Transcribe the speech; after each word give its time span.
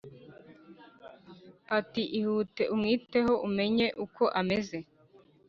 ati"ihute 1.77 2.63
umwiteho 2.73 3.33
umenye 3.47 3.87
uko 4.03 4.23
ameze 4.39 4.77